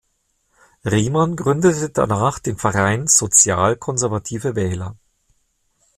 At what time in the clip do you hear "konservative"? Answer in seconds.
3.77-4.55